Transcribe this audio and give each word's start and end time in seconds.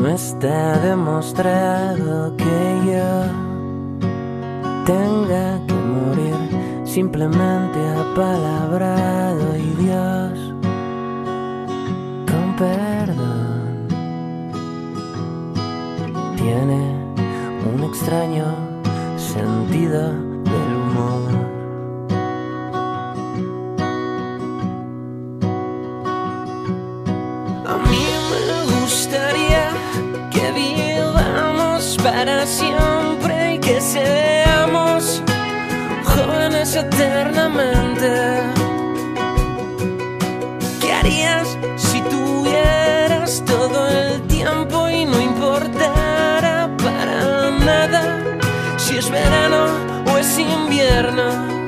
No 0.00 0.08
está 0.08 0.78
demostrado 0.80 2.36
que 2.36 2.44
yo 2.84 3.10
tenga 4.84 5.60
que 5.66 5.74
morir, 5.74 6.34
simplemente 6.84 7.78
apalabrado 7.88 9.56
y 9.56 9.70
Dios 9.82 10.54
con 12.26 12.56
perdón 12.56 13.86
tiene 16.36 16.80
un 17.72 17.84
extraño 17.84 18.46
sentido 19.16 20.33
para 32.04 32.46
siempre 32.46 33.54
y 33.54 33.58
que 33.58 33.80
seamos 33.80 35.22
jóvenes 36.04 36.76
eternamente. 36.76 38.10
¿Qué 40.82 40.92
harías 40.92 41.56
si 41.76 42.02
tuvieras 42.02 43.42
todo 43.46 43.88
el 43.88 44.20
tiempo 44.26 44.90
y 44.90 45.06
no 45.06 45.18
importara 45.18 46.68
para 46.76 47.50
nada 47.50 48.38
si 48.76 48.98
es 48.98 49.10
verano 49.10 49.64
o 50.12 50.18
es 50.18 50.38
invierno? 50.38 51.63